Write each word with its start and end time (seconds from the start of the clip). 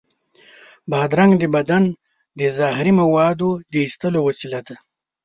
بادرنګ 0.89 1.31
د 1.39 1.43
بدن 1.55 1.83
د 2.39 2.41
زهري 2.57 2.93
موادو 3.01 3.49
د 3.71 3.73
ایستلو 3.85 4.19
وسیله 4.27 4.59
ده. 4.67 4.75